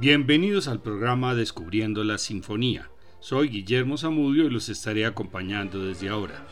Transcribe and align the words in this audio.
Bienvenidos 0.00 0.66
al 0.66 0.80
programa 0.80 1.34
Descubriendo 1.34 2.04
la 2.04 2.16
Sinfonía. 2.16 2.90
Soy 3.20 3.48
Guillermo 3.48 3.98
Zamudio 3.98 4.46
y 4.46 4.48
los 4.48 4.70
estaré 4.70 5.04
acompañando 5.04 5.84
desde 5.84 6.08
ahora. 6.08 6.46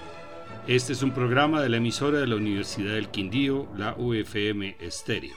Este 0.67 0.93
es 0.93 1.03
un 1.03 1.13
programa 1.13 1.63
de 1.63 1.71
la 1.71 1.79
emisora 1.79 2.21
de 2.21 2.27
la 2.27 2.37
Universidad 2.37 2.93
del 2.93 3.09
Quindío, 3.09 3.67
la 3.75 3.95
UFM 3.97 4.77
Estéreo. 4.81 5.35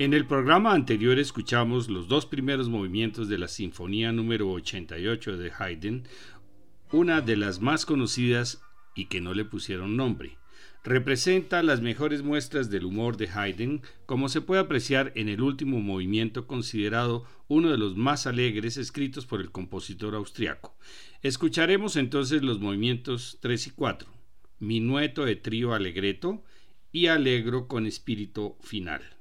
En 0.00 0.14
el 0.14 0.26
programa 0.26 0.72
anterior 0.72 1.16
escuchamos 1.20 1.88
los 1.88 2.08
dos 2.08 2.26
primeros 2.26 2.68
movimientos 2.68 3.28
de 3.28 3.38
la 3.38 3.46
Sinfonía 3.46 4.10
número 4.10 4.50
88 4.50 5.36
de 5.36 5.52
Haydn, 5.56 6.08
una 6.90 7.20
de 7.20 7.36
las 7.36 7.60
más 7.60 7.86
conocidas 7.86 8.60
y 8.96 9.04
que 9.04 9.20
no 9.20 9.32
le 9.32 9.44
pusieron 9.44 9.96
nombre. 9.96 10.38
Representa 10.84 11.62
las 11.62 11.80
mejores 11.80 12.22
muestras 12.22 12.70
del 12.70 12.84
humor 12.84 13.16
de 13.16 13.28
Haydn, 13.28 13.82
como 14.06 14.28
se 14.28 14.40
puede 14.40 14.60
apreciar 14.60 15.12
en 15.16 15.28
el 15.28 15.40
último 15.40 15.80
movimiento 15.80 16.46
considerado 16.46 17.24
uno 17.48 17.70
de 17.70 17.78
los 17.78 17.96
más 17.96 18.26
alegres 18.26 18.76
escritos 18.76 19.26
por 19.26 19.40
el 19.40 19.50
compositor 19.50 20.14
austriaco. 20.14 20.76
Escucharemos 21.22 21.96
entonces 21.96 22.42
los 22.42 22.60
movimientos 22.60 23.38
3 23.40 23.66
y 23.66 23.70
4, 23.70 24.08
minueto 24.60 25.24
de 25.24 25.36
trío 25.36 25.74
alegreto 25.74 26.44
y 26.92 27.08
alegro 27.08 27.66
con 27.66 27.86
espíritu 27.86 28.56
final. 28.60 29.15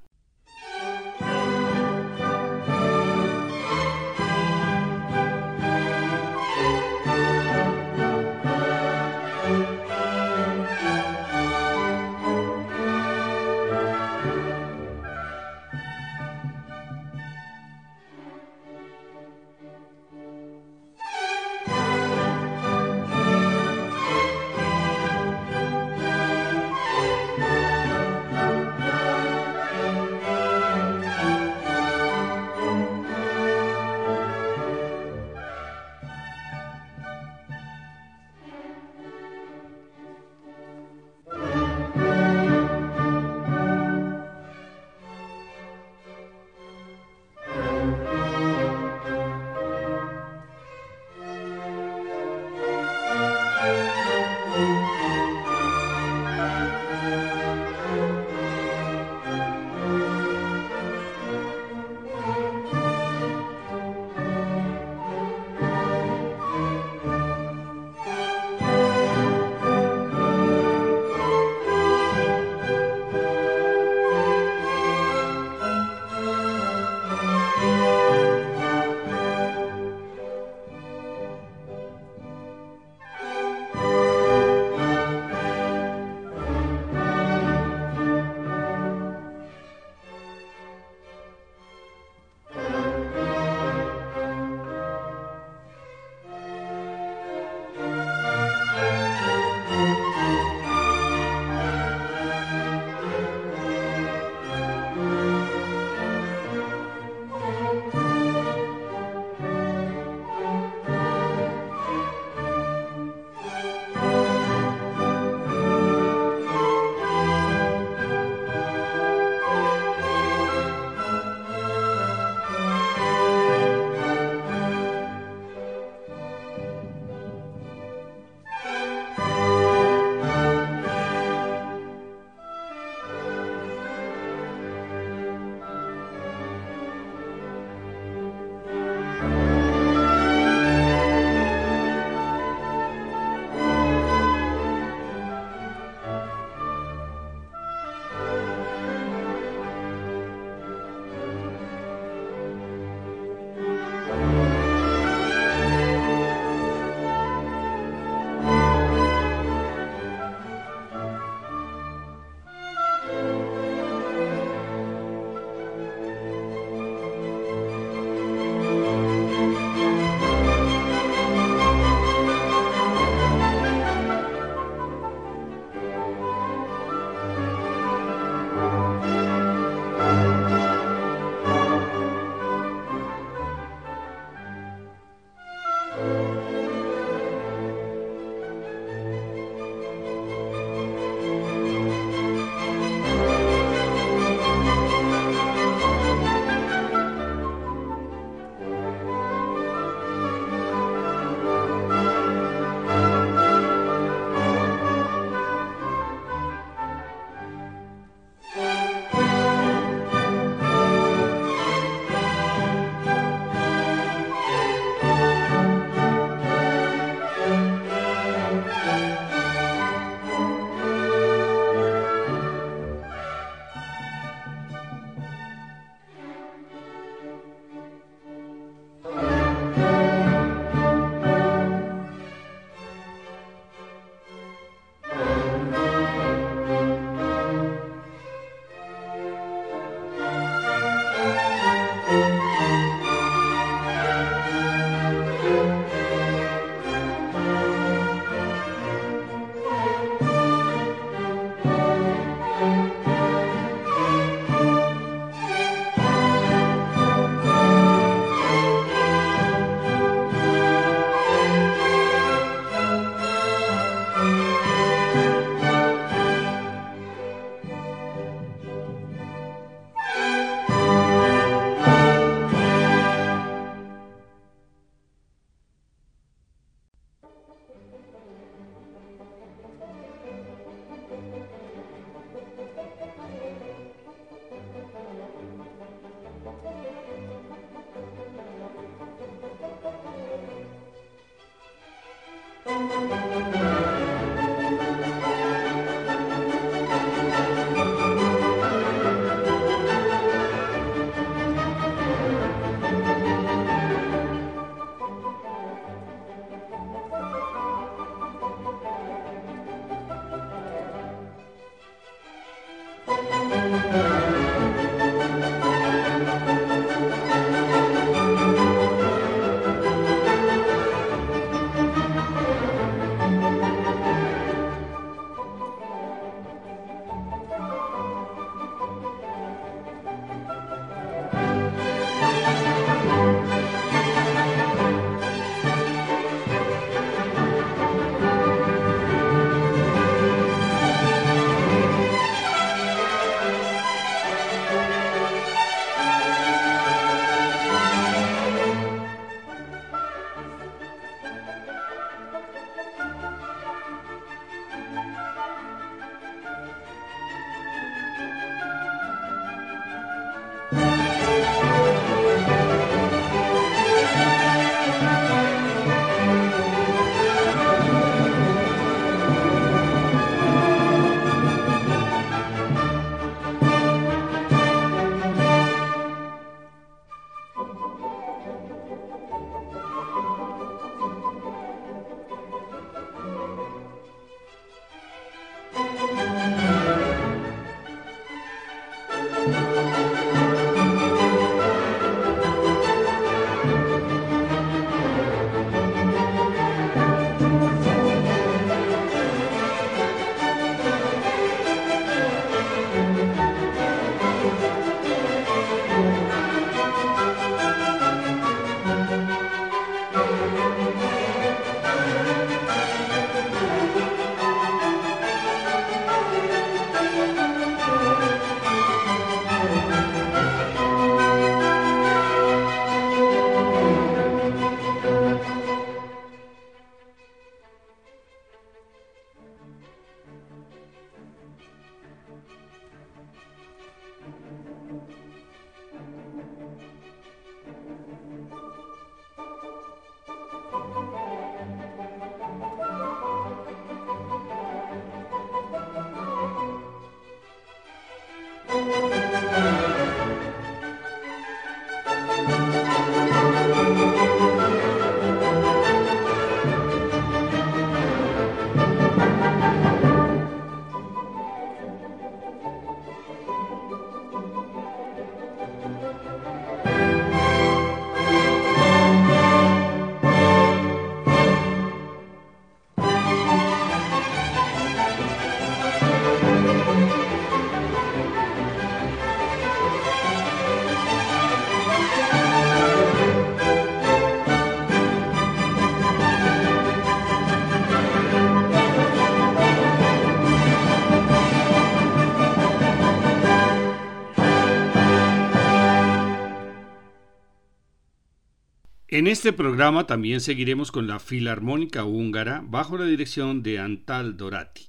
En 499.15 499.27
este 499.27 499.53
programa 499.53 500.07
también 500.07 500.41
seguiremos 500.41 500.91
con 500.91 501.07
la 501.07 501.19
Filarmónica 501.19 502.03
Húngara 502.03 502.61
bajo 502.67 502.97
la 502.97 503.05
dirección 503.05 503.63
de 503.63 503.79
Antal 503.79 504.35
Dorati. 504.35 504.87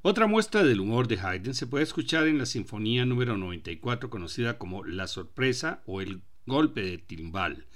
Otra 0.00 0.26
muestra 0.26 0.64
del 0.64 0.80
humor 0.80 1.08
de 1.08 1.20
Haydn 1.20 1.52
se 1.52 1.66
puede 1.66 1.84
escuchar 1.84 2.26
en 2.26 2.38
la 2.38 2.46
Sinfonía 2.46 3.04
número 3.04 3.36
94 3.36 4.08
conocida 4.08 4.56
como 4.56 4.82
La 4.86 5.06
Sorpresa 5.06 5.82
o 5.84 6.00
el 6.00 6.22
Golpe 6.46 6.80
de 6.80 6.96
Timbal, 6.96 7.66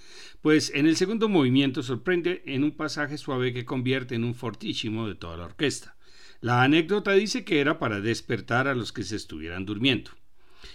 pues 0.41 0.73
en 0.75 0.87
el 0.87 0.97
segundo 0.97 1.29
movimiento 1.29 1.83
sorprende 1.83 2.43
en 2.47 2.65
un 2.65 2.71
pasaje 2.71 3.19
suave 3.19 3.53
que 3.53 3.67
convierte 3.67 4.15
en 4.15 4.25
un 4.25 4.35
fortísimo 4.35 5.07
de 5.07 5.17
toda 5.17 5.37
la 5.37 5.45
orquesta. 5.45 5.99
La 6.41 6.63
anécdota 6.63 7.13
dice 7.13 7.45
que 7.45 7.61
era 7.61 7.79
para 7.79 8.01
despertar 8.01 8.69
a 8.69 8.75
los 8.75 8.91
que 8.91 9.05
se 9.05 9.17
estuvieran 9.17 9.67
durmiendo. 9.67 10.13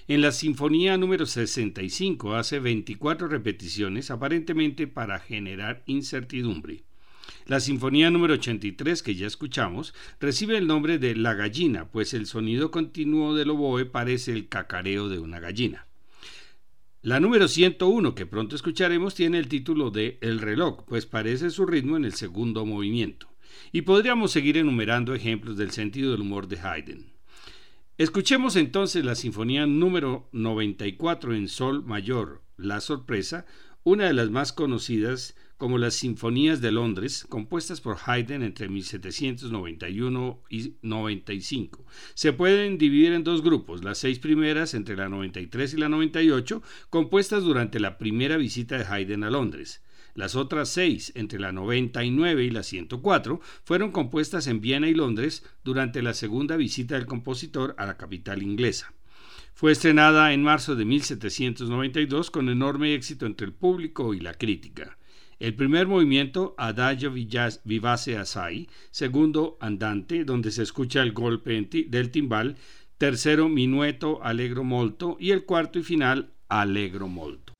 En 0.07 0.21
la 0.21 0.31
Sinfonía 0.31 0.97
número 0.97 1.25
65 1.25 2.35
hace 2.35 2.59
24 2.59 3.27
repeticiones 3.27 4.11
aparentemente 4.11 4.87
para 4.87 5.19
generar 5.19 5.83
incertidumbre. 5.85 6.83
La 7.45 7.59
Sinfonía 7.59 8.11
número 8.11 8.35
83 8.35 9.01
que 9.01 9.15
ya 9.15 9.27
escuchamos 9.27 9.93
recibe 10.19 10.57
el 10.57 10.67
nombre 10.67 10.99
de 10.99 11.15
La 11.15 11.33
gallina, 11.33 11.89
pues 11.89 12.13
el 12.13 12.25
sonido 12.25 12.71
continuo 12.71 13.35
del 13.35 13.49
oboe 13.49 13.85
parece 13.85 14.33
el 14.33 14.47
cacareo 14.47 15.09
de 15.09 15.19
una 15.19 15.39
gallina. 15.39 15.87
La 17.01 17.19
número 17.19 17.47
101 17.47 18.13
que 18.13 18.25
pronto 18.25 18.55
escucharemos 18.55 19.15
tiene 19.15 19.39
el 19.39 19.47
título 19.47 19.89
de 19.89 20.17
El 20.21 20.39
reloj, 20.39 20.83
pues 20.85 21.05
parece 21.05 21.49
su 21.49 21.65
ritmo 21.65 21.95
en 21.95 22.03
el 22.03 22.13
segundo 22.13 22.65
movimiento. 22.65 23.29
Y 23.71 23.83
podríamos 23.83 24.31
seguir 24.31 24.57
enumerando 24.57 25.15
ejemplos 25.15 25.57
del 25.57 25.71
sentido 25.71 26.11
del 26.11 26.21
humor 26.21 26.47
de 26.47 26.59
Haydn. 26.59 27.08
Escuchemos 27.99 28.55
entonces 28.55 29.03
la 29.03 29.13
Sinfonía 29.13 29.65
número 29.65 30.29
94 30.31 31.35
en 31.35 31.49
Sol 31.49 31.83
Mayor, 31.83 32.41
La 32.55 32.79
Sorpresa, 32.79 33.45
una 33.83 34.05
de 34.05 34.13
las 34.13 34.29
más 34.29 34.53
conocidas 34.53 35.35
como 35.57 35.77
las 35.77 35.95
Sinfonías 35.95 36.61
de 36.61 36.71
Londres, 36.71 37.25
compuestas 37.27 37.81
por 37.81 37.97
Haydn 38.05 38.41
entre 38.43 38.69
1791 38.69 40.41
y 40.49 40.75
95. 40.81 41.85
Se 42.13 42.31
pueden 42.31 42.77
dividir 42.77 43.11
en 43.11 43.25
dos 43.25 43.43
grupos, 43.43 43.83
las 43.83 43.97
seis 43.97 44.17
primeras 44.17 44.75
entre 44.75 44.95
la 44.95 45.09
93 45.09 45.73
y 45.73 45.77
la 45.77 45.89
98, 45.89 46.63
compuestas 46.89 47.43
durante 47.43 47.81
la 47.81 47.97
primera 47.97 48.37
visita 48.37 48.77
de 48.77 48.85
Haydn 48.85 49.25
a 49.25 49.29
Londres. 49.29 49.83
Las 50.19 50.35
otras 50.35 50.67
seis, 50.67 51.13
entre 51.15 51.39
la 51.39 51.53
99 51.53 52.43
y 52.43 52.49
la 52.49 52.61
104, 52.61 53.39
fueron 53.63 53.93
compuestas 53.93 54.47
en 54.47 54.59
Viena 54.59 54.89
y 54.89 54.93
Londres 54.93 55.45
durante 55.63 56.01
la 56.01 56.13
segunda 56.13 56.57
visita 56.57 56.95
del 56.95 57.05
compositor 57.05 57.73
a 57.77 57.85
la 57.85 57.95
capital 57.95 58.43
inglesa. 58.43 58.91
Fue 59.53 59.71
estrenada 59.71 60.33
en 60.33 60.43
marzo 60.43 60.75
de 60.75 60.83
1792 60.83 62.31
con 62.31 62.49
enorme 62.49 62.95
éxito 62.95 63.25
entre 63.25 63.47
el 63.47 63.53
público 63.53 64.13
y 64.13 64.19
la 64.19 64.33
crítica. 64.33 64.97
El 65.39 65.55
primer 65.55 65.87
movimiento, 65.87 66.53
Adagio 66.57 67.13
Vivace 67.63 68.17
Assai, 68.17 68.67
segundo, 68.91 69.57
Andante, 69.61 70.25
donde 70.25 70.51
se 70.51 70.63
escucha 70.63 71.01
el 71.01 71.13
golpe 71.13 71.65
del 71.87 72.11
timbal, 72.11 72.57
tercero, 72.97 73.47
Minueto 73.47 74.21
Allegro 74.21 74.65
Molto 74.65 75.15
y 75.17 75.31
el 75.31 75.45
cuarto 75.45 75.79
y 75.79 75.83
final, 75.83 76.33
Allegro 76.49 77.07
Molto. 77.07 77.53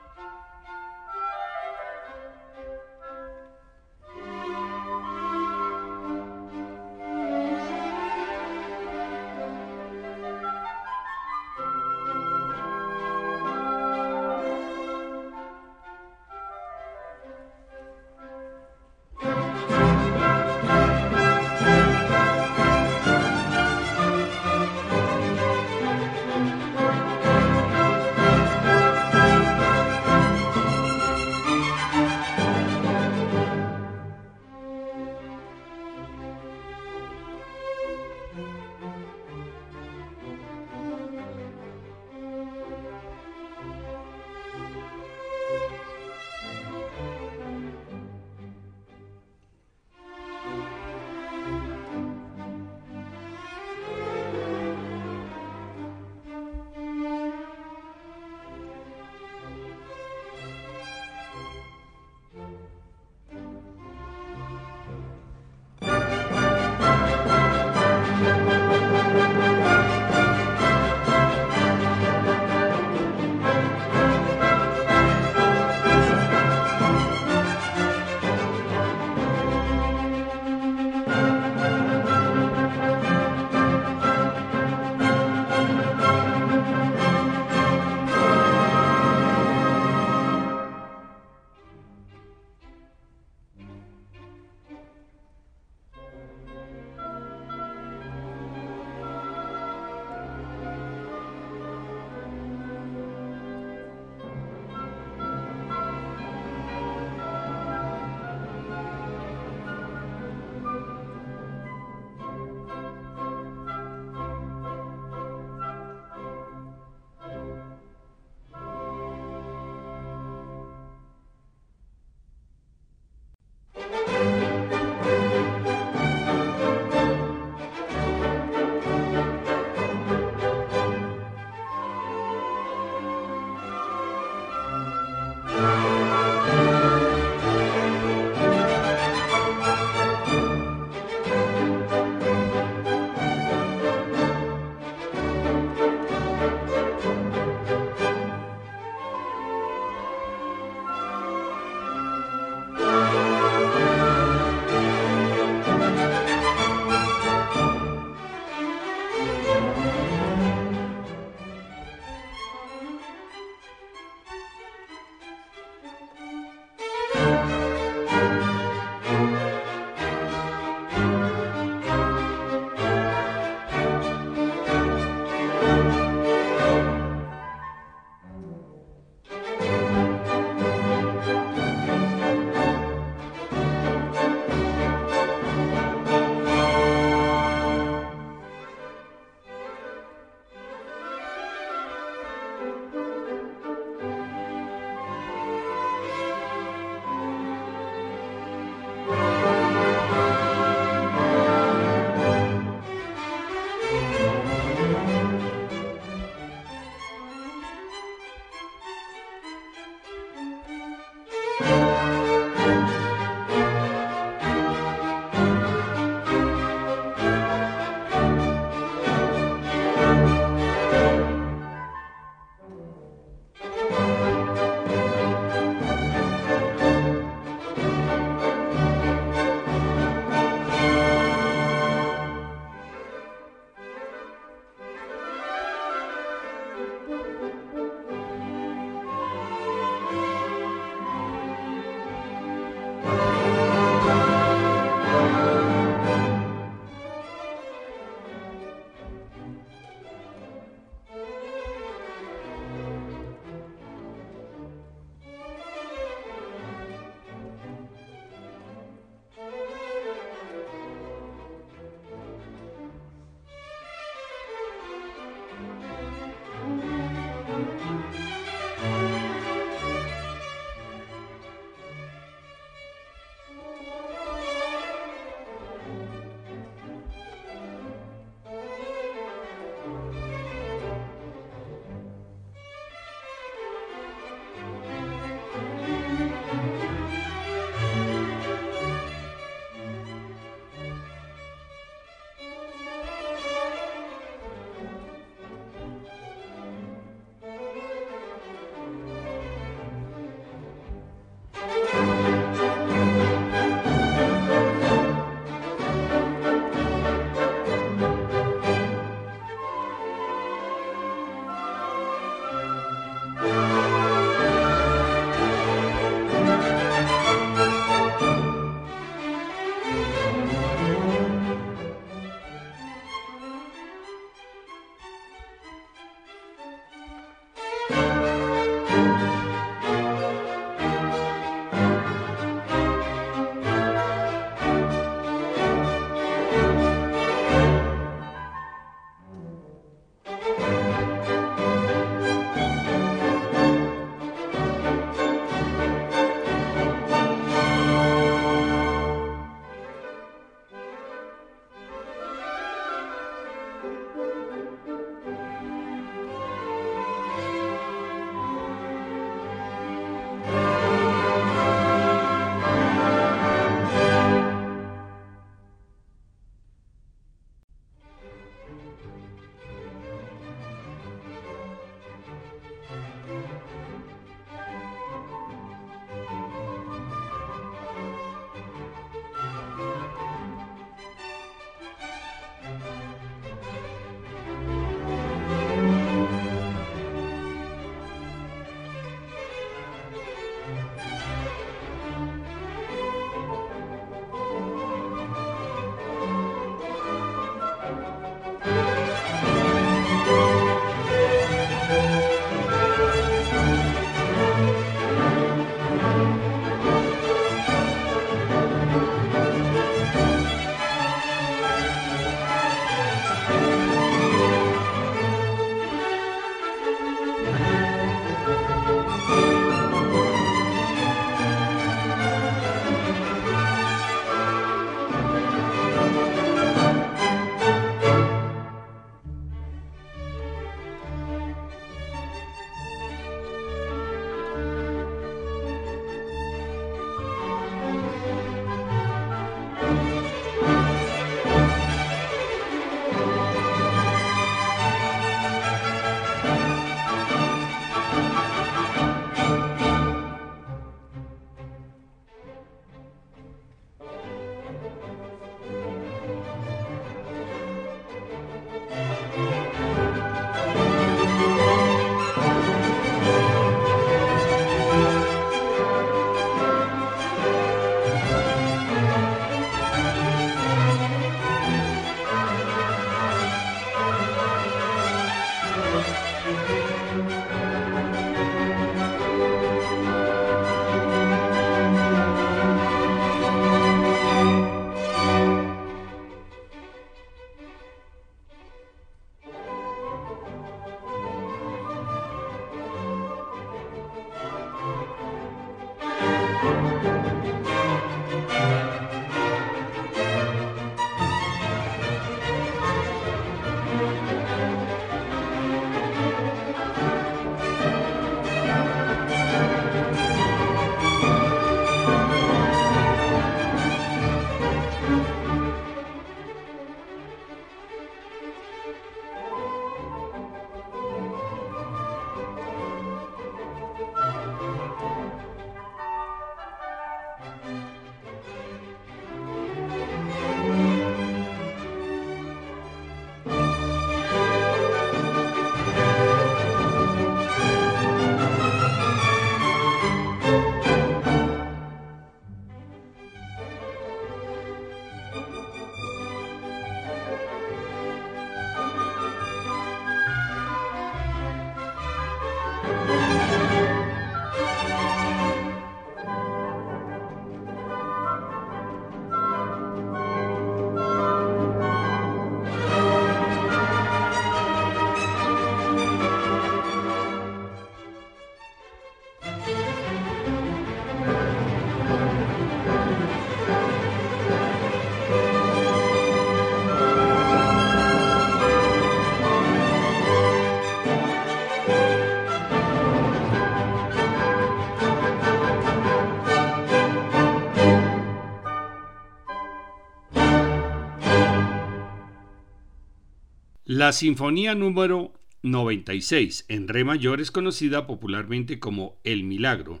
La 594.06 594.12
Sinfonía 594.12 594.76
número 594.76 595.32
96 595.62 596.66
en 596.68 596.86
Re 596.86 597.02
mayor 597.02 597.40
es 597.40 597.50
conocida 597.50 598.06
popularmente 598.06 598.78
como 598.78 599.18
El 599.24 599.42
Milagro. 599.42 600.00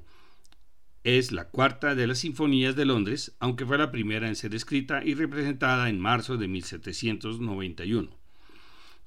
Es 1.02 1.32
la 1.32 1.48
cuarta 1.48 1.96
de 1.96 2.06
las 2.06 2.20
sinfonías 2.20 2.76
de 2.76 2.84
Londres, 2.84 3.34
aunque 3.40 3.66
fue 3.66 3.78
la 3.78 3.90
primera 3.90 4.28
en 4.28 4.36
ser 4.36 4.54
escrita 4.54 5.02
y 5.04 5.14
representada 5.14 5.88
en 5.88 5.98
marzo 5.98 6.36
de 6.36 6.46
1791. 6.46 8.08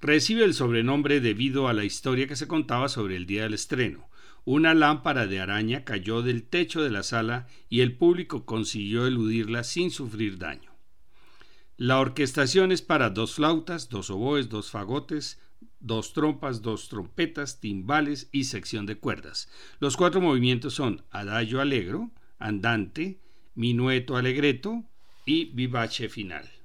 Recibe 0.01 0.43
el 0.43 0.53
sobrenombre 0.53 1.21
debido 1.21 1.69
a 1.69 1.73
la 1.73 1.85
historia 1.85 2.27
que 2.27 2.35
se 2.35 2.49
contaba 2.49 2.89
sobre 2.89 3.15
el 3.15 3.25
día 3.25 3.43
del 3.43 3.53
estreno. 3.53 4.09
Una 4.43 4.73
lámpara 4.73 5.27
de 5.27 5.39
araña 5.39 5.85
cayó 5.85 6.23
del 6.23 6.43
techo 6.43 6.83
de 6.83 6.89
la 6.89 7.03
sala 7.03 7.47
y 7.69 7.79
el 7.79 7.95
público 7.95 8.45
consiguió 8.45 9.07
eludirla 9.07 9.63
sin 9.63 9.91
sufrir 9.91 10.38
daño. 10.38 10.68
La 11.80 11.98
orquestación 12.02 12.74
es 12.74 12.82
para 12.82 13.10
dos 13.10 13.36
flautas, 13.36 13.88
dos 13.88 14.10
oboes, 14.10 14.50
dos 14.50 14.70
fagotes, 14.70 15.39
dos 15.80 16.12
trompas, 16.12 16.62
dos 16.62 16.89
trompetas, 16.89 17.62
timbales 17.62 18.28
y 18.34 18.44
sección 18.44 18.86
de 18.86 18.98
cuerdas. 18.98 19.48
Los 19.80 19.96
cuatro 19.96 20.20
movimientos 20.20 20.74
son 20.74 21.06
adagio 21.10 21.62
allegro, 21.62 22.12
andante, 22.38 23.22
minueto 23.56 24.18
allegretto 24.18 24.84
y 25.26 25.46
vivace 25.54 26.10
final. 26.10 26.59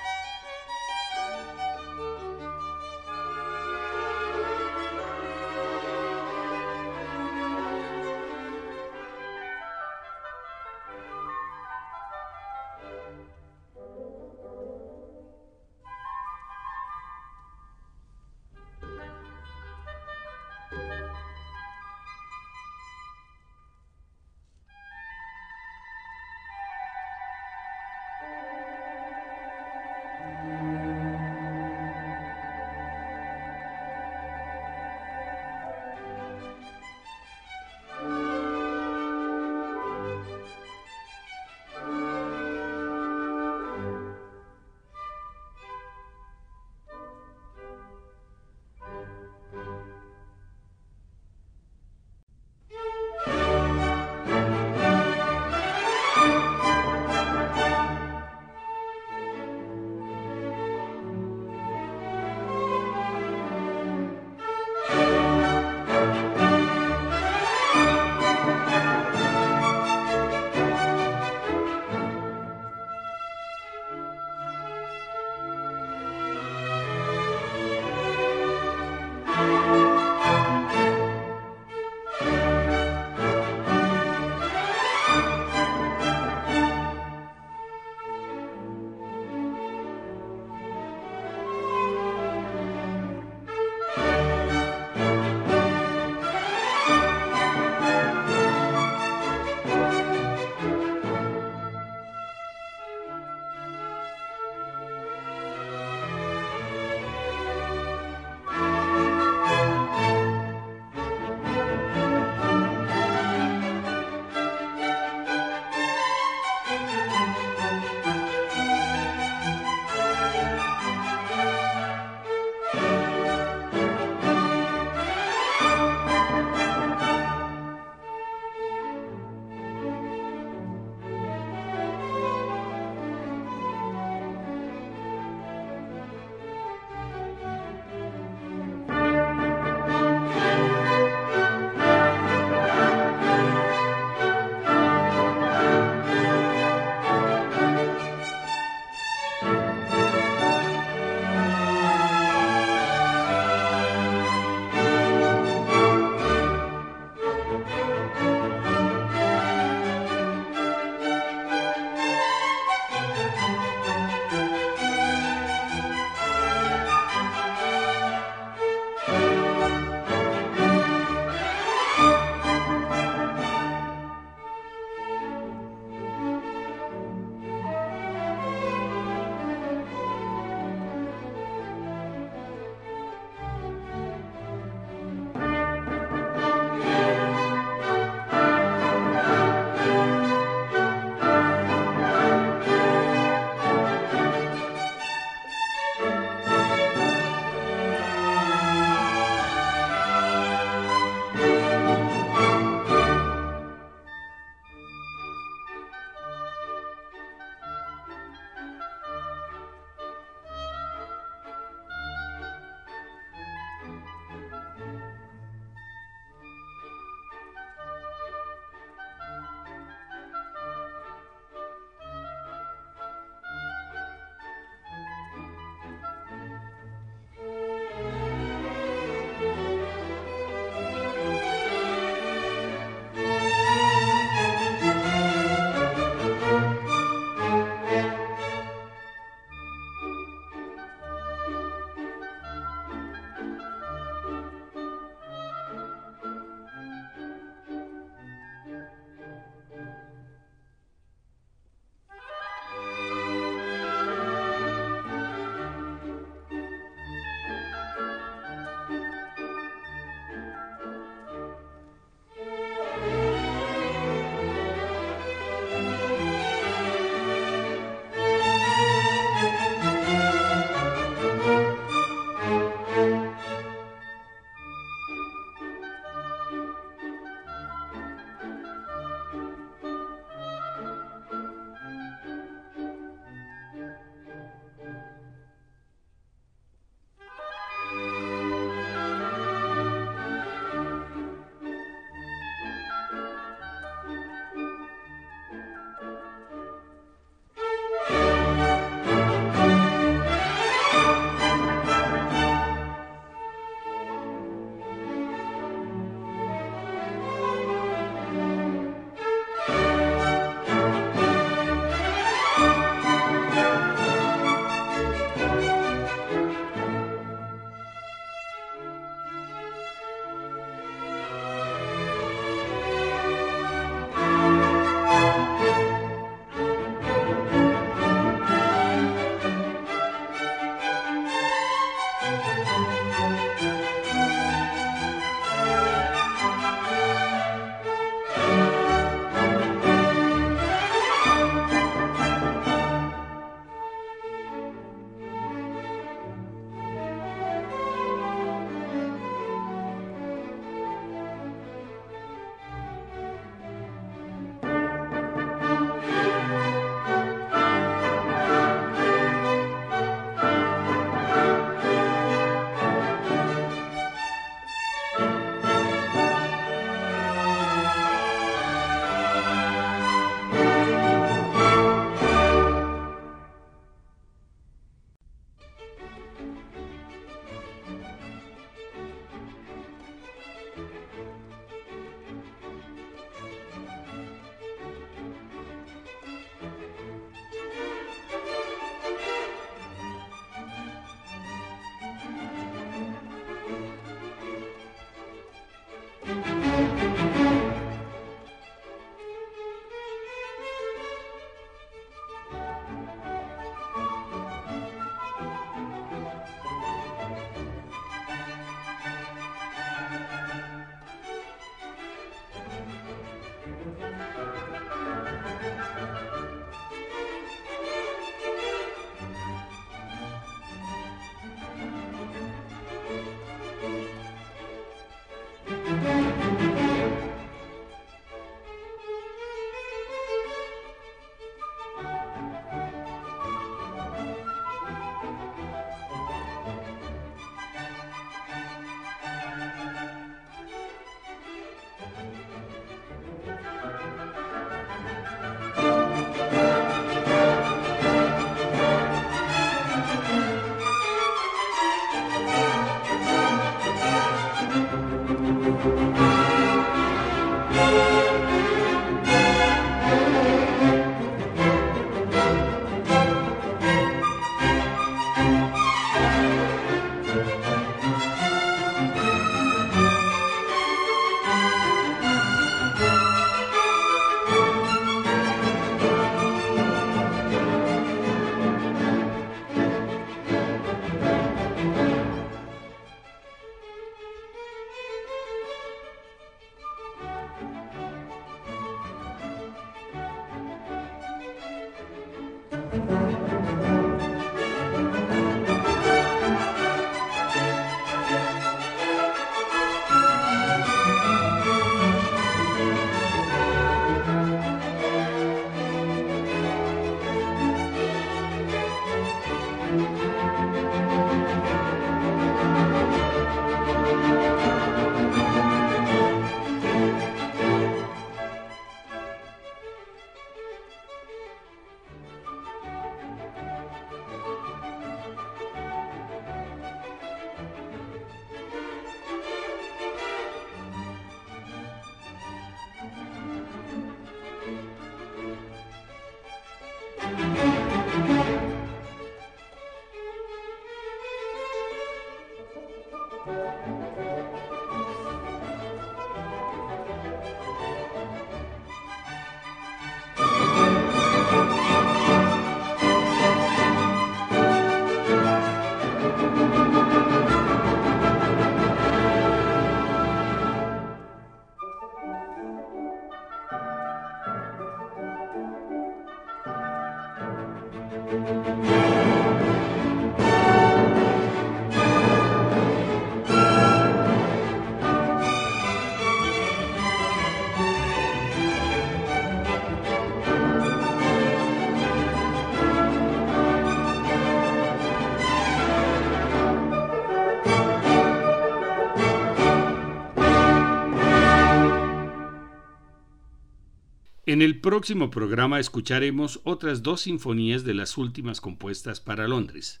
En 594.56 594.62
el 594.62 594.80
próximo 594.80 595.28
programa 595.28 595.78
escucharemos 595.78 596.60
otras 596.64 597.02
dos 597.02 597.20
sinfonías 597.20 597.84
de 597.84 597.92
las 597.92 598.16
últimas 598.16 598.62
compuestas 598.62 599.20
para 599.20 599.46
Londres. 599.46 600.00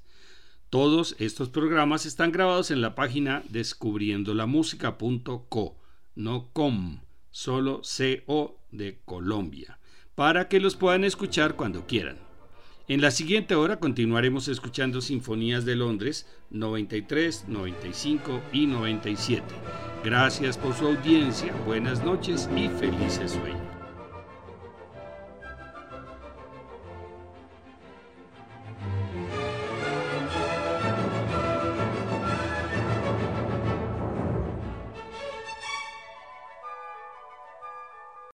Todos 0.70 1.14
estos 1.18 1.50
programas 1.50 2.06
están 2.06 2.32
grabados 2.32 2.70
en 2.70 2.80
la 2.80 2.94
página 2.94 3.42
descubriendolamusica.co, 3.50 5.76
no 6.14 6.48
com, 6.54 7.00
solo 7.30 7.82
CO 7.82 8.58
de 8.70 8.98
Colombia, 9.04 9.78
para 10.14 10.48
que 10.48 10.58
los 10.58 10.74
puedan 10.74 11.04
escuchar 11.04 11.56
cuando 11.56 11.86
quieran. 11.86 12.16
En 12.88 13.02
la 13.02 13.10
siguiente 13.10 13.56
hora 13.56 13.78
continuaremos 13.78 14.48
escuchando 14.48 15.02
sinfonías 15.02 15.66
de 15.66 15.76
Londres 15.76 16.26
93, 16.48 17.44
95 17.46 18.40
y 18.54 18.66
97. 18.66 19.44
Gracias 20.02 20.56
por 20.56 20.72
su 20.72 20.86
audiencia, 20.86 21.52
buenas 21.66 22.02
noches 22.02 22.48
y 22.56 22.70
felices 22.70 23.32
sueños. 23.32 23.75